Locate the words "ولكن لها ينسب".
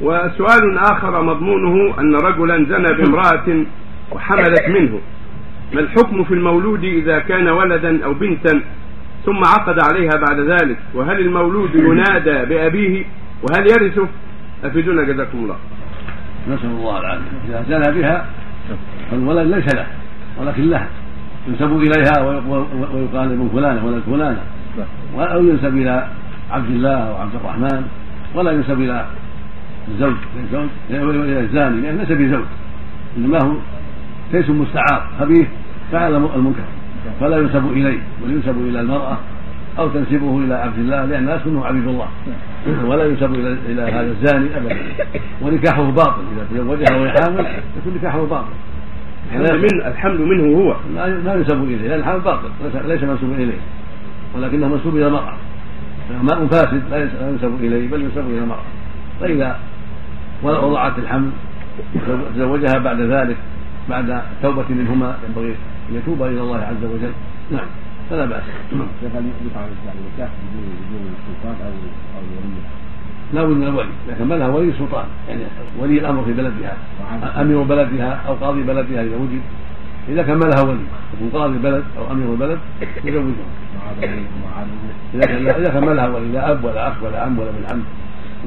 20.40-21.76